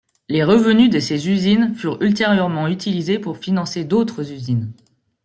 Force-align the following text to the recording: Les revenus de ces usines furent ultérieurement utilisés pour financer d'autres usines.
Les 0.29 0.43
revenus 0.43 0.89
de 0.89 0.99
ces 0.99 1.29
usines 1.29 1.75
furent 1.75 2.01
ultérieurement 2.01 2.67
utilisés 2.67 3.19
pour 3.19 3.37
financer 3.37 3.85
d'autres 3.85 4.31
usines. 4.31 4.73